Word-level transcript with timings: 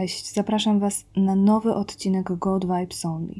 Cześć, 0.00 0.32
zapraszam 0.32 0.80
Was 0.80 1.04
na 1.16 1.34
nowy 1.34 1.74
odcinek 1.74 2.32
God 2.32 2.64
Vibes 2.64 3.04
Only. 3.04 3.34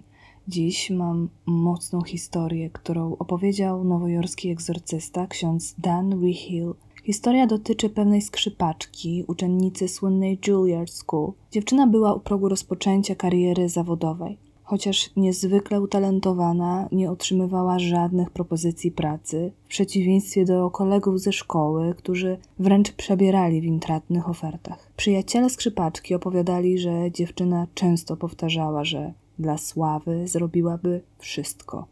Dziś 0.49 0.91
mam 0.91 1.29
mocną 1.47 2.03
historię, 2.03 2.71
którą 2.71 3.17
opowiedział 3.19 3.85
nowojorski 3.85 4.51
egzorcysta 4.51 5.27
ksiądz 5.27 5.75
Dan 5.79 6.23
Rehill. 6.23 6.75
Historia 7.05 7.47
dotyczy 7.47 7.91
pewnej 7.91 8.23
skrzypaczki, 8.23 9.25
uczennicy 9.27 9.89
słynnej 9.89 10.39
Juilliard 10.47 10.91
School. 10.91 11.33
Dziewczyna 11.51 11.87
była 11.87 12.15
u 12.15 12.21
progu 12.21 12.49
rozpoczęcia 12.49 13.15
kariery 13.15 13.69
zawodowej. 13.69 14.39
Chociaż 14.69 15.11
niezwykle 15.17 15.81
utalentowana, 15.81 16.89
nie 16.93 17.11
otrzymywała 17.11 17.79
żadnych 17.79 18.31
propozycji 18.31 18.91
pracy, 18.91 19.53
w 19.65 19.69
przeciwieństwie 19.69 20.45
do 20.45 20.71
kolegów 20.71 21.21
ze 21.21 21.33
szkoły, 21.33 21.95
którzy 21.99 22.39
wręcz 22.59 22.93
przebierali 22.93 23.61
w 23.61 23.65
intratnych 23.65 24.29
ofertach. 24.29 24.93
Przyjaciele 24.97 25.51
skrzypaczki 25.51 26.15
opowiadali, 26.15 26.79
że 26.79 27.11
dziewczyna 27.11 27.67
często 27.75 28.17
powtarzała, 28.17 28.85
że 28.85 29.13
dla 29.39 29.59
sławy 29.59 30.29
zrobiłaby 30.29 31.03
wszystko. 31.19 31.87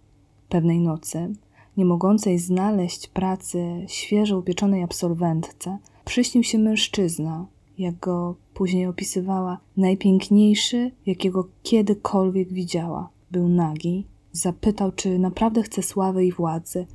Pewnej 0.49 0.81
nocy, 0.81 1.35
nie 1.77 1.85
mogącej 1.85 2.39
znaleźć 2.39 3.09
pracy 3.09 3.85
świeżo 3.87 4.39
upieczonej 4.39 4.83
absolwentce, 4.83 5.79
przyśnił 6.05 6.45
się 6.45 6.59
mężczyzna, 6.59 7.47
jak 7.79 7.99
go 7.99 8.35
później 8.55 8.87
opisywała, 8.87 9.59
najpiękniejszy, 9.77 10.91
jakiego 11.07 11.49
kiedykolwiek 11.63 12.53
widziała. 12.53 13.09
Był 13.31 13.49
nagi. 13.49 14.07
Zapytał, 14.33 14.93
czy 14.93 15.19
naprawdę 15.19 15.63
chce 15.63 15.83
sławy 15.83 16.27
i 16.27 16.33
władzy. 16.33 16.87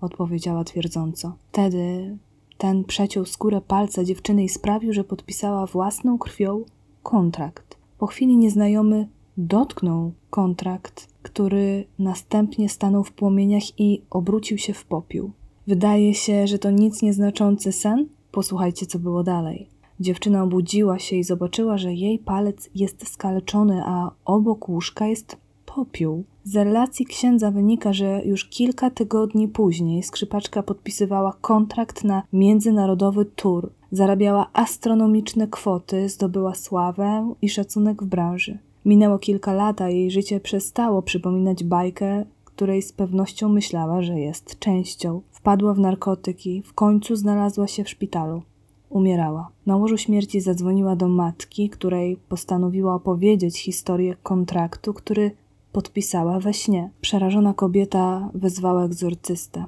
Odpowiedziała 0.00 0.64
twierdząco. 0.64 1.36
Wtedy 1.48 2.16
ten 2.58 2.84
przeciął 2.84 3.24
skórę 3.24 3.60
palca 3.60 4.04
dziewczyny 4.04 4.44
i 4.44 4.48
sprawił, 4.48 4.92
że 4.92 5.04
podpisała 5.04 5.66
własną 5.66 6.18
krwią 6.18 6.64
kontrakt. 7.02 7.76
Po 7.98 8.06
chwili 8.06 8.36
nieznajomy 8.36 9.08
dotknął 9.36 10.12
kontrakt, 10.30 11.08
który 11.22 11.84
następnie 11.98 12.68
stanął 12.68 13.04
w 13.04 13.12
płomieniach 13.12 13.80
i 13.80 14.02
obrócił 14.10 14.58
się 14.58 14.72
w 14.72 14.84
popiół. 14.84 15.30
Wydaje 15.66 16.14
się, 16.14 16.46
że 16.46 16.58
to 16.58 16.70
nic 16.70 17.02
nieznaczący 17.02 17.72
sen? 17.72 18.08
Posłuchajcie, 18.32 18.86
co 18.86 18.98
było 18.98 19.22
dalej. 19.22 19.68
Dziewczyna 20.00 20.42
obudziła 20.42 20.98
się 20.98 21.16
i 21.16 21.24
zobaczyła, 21.24 21.78
że 21.78 21.94
jej 21.94 22.18
palec 22.18 22.70
jest 22.74 23.08
skaleczony, 23.08 23.82
a 23.86 24.10
obok 24.24 24.68
łóżka 24.68 25.06
jest 25.06 25.36
popiół. 25.66 26.24
Z 26.44 26.56
relacji 26.56 27.06
księdza 27.06 27.50
wynika, 27.50 27.92
że 27.92 28.22
już 28.24 28.44
kilka 28.44 28.90
tygodni 28.90 29.48
później 29.48 30.02
skrzypaczka 30.02 30.62
podpisywała 30.62 31.36
kontrakt 31.40 32.04
na 32.04 32.22
międzynarodowy 32.32 33.24
tour. 33.24 33.70
Zarabiała 33.92 34.50
astronomiczne 34.52 35.48
kwoty, 35.48 36.08
zdobyła 36.08 36.54
sławę 36.54 37.34
i 37.42 37.48
szacunek 37.48 38.02
w 38.02 38.06
branży. 38.06 38.58
Minęło 38.84 39.18
kilka 39.18 39.52
lat, 39.52 39.80
a 39.80 39.88
jej 39.88 40.10
życie 40.10 40.40
przestało 40.40 41.02
przypominać 41.02 41.64
bajkę, 41.64 42.24
której 42.44 42.82
z 42.82 42.92
pewnością 42.92 43.48
myślała, 43.48 44.02
że 44.02 44.20
jest 44.20 44.58
częścią. 44.58 45.20
Wpadła 45.30 45.74
w 45.74 45.78
narkotyki, 45.78 46.62
w 46.62 46.72
końcu 46.74 47.16
znalazła 47.16 47.66
się 47.66 47.84
w 47.84 47.88
szpitalu. 47.88 48.42
Umierała. 48.90 49.50
Na 49.66 49.76
łożu 49.76 49.98
śmierci 49.98 50.40
zadzwoniła 50.40 50.96
do 50.96 51.08
matki, 51.08 51.68
której 51.68 52.16
postanowiła 52.16 52.94
opowiedzieć 52.94 53.60
historię 53.60 54.16
kontraktu, 54.22 54.94
który 54.94 55.30
podpisała 55.72 56.40
we 56.40 56.54
śnie. 56.54 56.90
Przerażona 57.00 57.54
kobieta 57.54 58.30
wezwała 58.34 58.84
egzorcystę. 58.84 59.64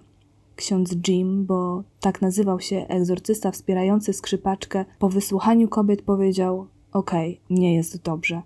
Ksiądz 0.56 0.96
Jim, 1.08 1.46
bo 1.46 1.82
tak 2.00 2.22
nazywał 2.22 2.60
się 2.60 2.86
egzorcysta 2.88 3.50
wspierający 3.50 4.12
skrzypaczkę, 4.12 4.84
po 4.98 5.08
wysłuchaniu 5.08 5.68
kobiet 5.68 6.02
powiedział: 6.02 6.66
Okej, 6.92 7.40
okay, 7.44 7.58
nie 7.58 7.74
jest 7.74 8.02
dobrze. 8.02 8.42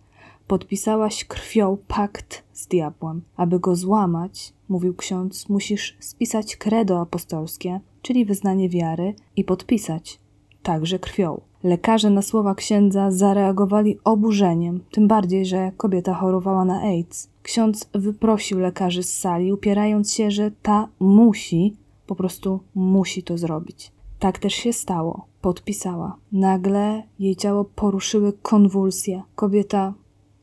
Podpisałaś 0.47 1.25
krwią 1.25 1.77
pakt 1.89 2.43
z 2.53 2.67
diabłem. 2.67 3.23
Aby 3.37 3.61
go 3.61 3.77
złamać, 3.77 4.53
mówił 4.69 4.95
ksiądz, 4.95 5.49
musisz 5.49 5.97
spisać 6.01 6.57
credo 6.57 7.01
apostolskie, 7.01 7.81
czyli 8.03 8.25
wyznanie 8.25 8.69
wiary, 8.69 9.15
i 9.37 9.45
podpisać 9.45 10.19
także 10.67 10.99
krwią. 10.99 11.41
Lekarze 11.65 12.11
na 12.11 12.23
słowa 12.23 12.55
księdza 12.55 13.11
zareagowali 13.11 13.99
oburzeniem, 14.05 14.81
tym 14.91 15.09
bardziej, 15.09 15.47
że 15.47 15.73
kobieta 15.77 16.15
chorowała 16.15 16.65
na 16.65 16.81
AIDS. 16.81 17.29
Ksiądz 17.43 17.89
wyprosił 17.95 18.59
lekarzy 18.59 19.03
z 19.03 19.19
sali, 19.19 19.53
upierając 19.53 20.13
się, 20.13 20.31
że 20.31 20.51
ta 20.63 20.89
musi, 21.01 21.77
po 22.07 22.15
prostu 22.15 22.61
musi 22.75 23.23
to 23.23 23.39
zrobić. 23.39 23.93
Tak 24.19 24.39
też 24.39 24.55
się 24.55 24.73
stało. 24.73 25.27
Podpisała. 25.41 26.17
Nagle 26.33 27.03
jej 27.19 27.37
ciało 27.37 27.65
poruszyły 27.65 28.33
konwulsje. 28.33 29.23
Kobieta 29.35 29.95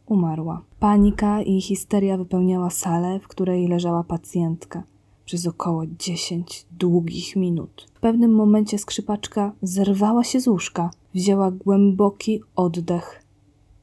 umarła. 0.06 0.62
Panika 0.80 1.42
i 1.42 1.62
histeria 1.62 2.18
wypełniała 2.18 2.70
salę, 2.70 3.20
w 3.20 3.28
której 3.28 3.68
leżała 3.68 4.04
pacjentka 4.04 4.84
przez 5.26 5.48
około 5.48 5.84
dziesięć 6.00 6.66
długich 6.72 7.36
minut. 7.36 7.88
W 7.94 8.00
pewnym 8.00 8.36
momencie 8.36 8.80
skrzypaczka 8.80 9.52
zerwała 9.62 10.24
się 10.24 10.40
z 10.40 10.48
łóżka, 10.48 10.92
wzięła 11.14 11.52
głęboki 11.52 12.42
oddech. 12.56 13.24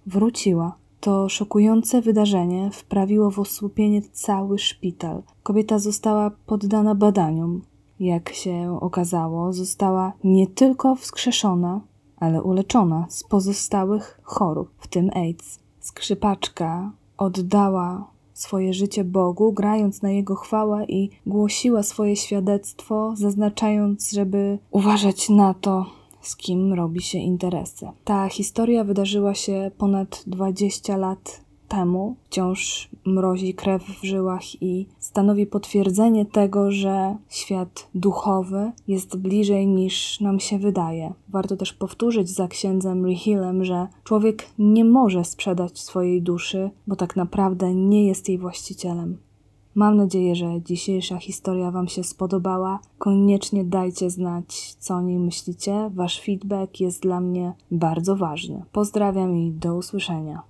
Wróciła. 0.07 0.77
To 1.01 1.29
szokujące 1.29 2.03
wydarzenie 2.03 2.71
wprawiło 2.73 3.31
w 3.31 3.39
osłupienie 3.39 4.03
cały 4.13 4.59
szpital. 4.59 5.23
Kobieta 5.43 5.79
została 5.79 6.31
poddana 6.47 6.95
badaniom. 6.95 7.63
Jak 8.01 8.33
się 8.33 8.79
okazało, 8.81 9.53
została 9.53 10.13
nie 10.25 10.47
tylko 10.47 10.97
wskrzeszona, 10.97 11.81
ale 12.17 12.43
uleczona 12.43 13.07
z 13.09 13.25
pozostałych 13.25 14.21
chorób, 14.23 14.71
w 14.79 14.89
tym 14.89 15.11
AIDS. 15.15 15.59
Skrzypaczka 15.81 16.93
oddała 17.19 18.11
swoje 18.43 18.75
życie 18.75 19.05
Bogu, 19.05 19.53
grając 19.53 20.03
na 20.03 20.11
Jego 20.11 20.35
chwałę 20.35 20.85
i 20.85 21.11
głosiła 21.27 21.83
swoje 21.83 22.17
świadectwo, 22.17 23.13
zaznaczając, 23.17 24.13
żeby 24.13 24.59
uważać 24.71 25.29
na 25.29 25.55
to, 25.55 25.87
z 26.21 26.37
kim 26.37 26.73
robi 26.73 27.03
się 27.03 27.19
interesy. 27.19 27.89
Ta 28.05 28.29
historia 28.29 28.85
wydarzyła 28.85 29.35
się 29.35 29.71
ponad 29.79 30.23
20 30.27 30.97
lat 30.97 31.50
temu 31.71 32.17
wciąż 32.27 32.89
mrozi 33.05 33.55
krew 33.55 33.83
w 33.83 34.05
żyłach 34.05 34.63
i 34.63 34.87
stanowi 34.99 35.47
potwierdzenie 35.47 36.27
tego, 36.27 36.71
że 36.71 37.17
świat 37.29 37.89
duchowy 37.95 38.73
jest 38.89 39.17
bliżej 39.17 39.67
niż 39.67 40.21
nam 40.21 40.41
się 40.41 40.59
wydaje. 40.59 41.13
Warto 41.29 41.57
też 41.57 41.73
powtórzyć 41.73 42.31
za 42.31 42.49
księdzem 42.49 43.07
Rihilem, 43.07 43.65
że 43.65 43.87
człowiek 44.05 44.47
nie 44.59 44.85
może 44.85 45.25
sprzedać 45.25 45.79
swojej 45.79 46.23
duszy, 46.23 46.71
bo 46.87 46.97
tak 46.97 47.17
naprawdę 47.17 47.75
nie 47.75 48.07
jest 48.07 48.29
jej 48.29 48.39
właścicielem. 48.39 49.19
Mam 49.75 49.97
nadzieję, 49.97 50.35
że 50.35 50.63
dzisiejsza 50.65 51.19
historia 51.19 51.71
Wam 51.71 51.89
się 51.89 52.05
spodobała. 52.05 52.81
Koniecznie 52.99 53.65
dajcie 53.65 54.11
znać, 54.11 54.75
co 54.79 54.95
o 54.95 55.03
niej 55.03 55.19
myślicie. 55.19 55.91
Wasz 55.95 56.21
feedback 56.21 56.81
jest 56.81 57.03
dla 57.03 57.21
mnie 57.21 57.53
bardzo 57.71 58.17
ważny. 58.17 58.63
Pozdrawiam 58.73 59.37
i 59.37 59.53
do 59.53 59.77
usłyszenia. 59.77 60.50